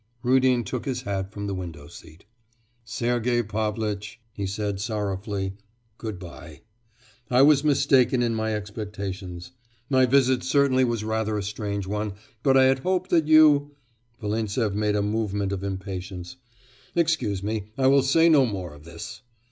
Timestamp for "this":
18.85-19.21